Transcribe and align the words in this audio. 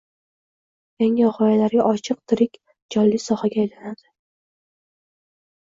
yangi 1.03 1.27
g‘oyalarga 1.35 1.85
ochiq, 1.91 2.17
«tirik», 2.33 2.59
jonli 2.97 3.21
sohaga 3.29 3.63
aylanadi. 3.67 4.05